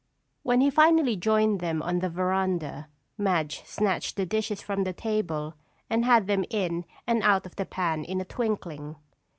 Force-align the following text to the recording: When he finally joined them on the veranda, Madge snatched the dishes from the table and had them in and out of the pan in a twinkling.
When 0.41 0.61
he 0.61 0.71
finally 0.71 1.15
joined 1.15 1.59
them 1.59 1.83
on 1.83 1.99
the 1.99 2.09
veranda, 2.09 2.87
Madge 3.19 3.61
snatched 3.65 4.15
the 4.15 4.25
dishes 4.25 4.59
from 4.59 4.83
the 4.83 4.93
table 4.93 5.53
and 5.91 6.05
had 6.05 6.25
them 6.25 6.43
in 6.49 6.85
and 7.05 7.21
out 7.21 7.45
of 7.45 7.55
the 7.55 7.67
pan 7.67 8.03
in 8.03 8.19
a 8.19 8.25
twinkling. 8.25 8.95